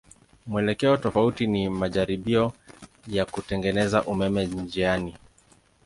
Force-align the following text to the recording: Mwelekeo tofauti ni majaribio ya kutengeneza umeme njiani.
Mwelekeo 0.47 0.97
tofauti 0.97 1.47
ni 1.47 1.69
majaribio 1.69 2.53
ya 3.07 3.25
kutengeneza 3.25 4.03
umeme 4.03 4.45
njiani. 4.45 5.15